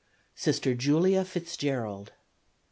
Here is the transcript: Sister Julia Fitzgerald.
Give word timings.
Sister 0.33 0.73
Julia 0.73 1.23
Fitzgerald. 1.23 2.11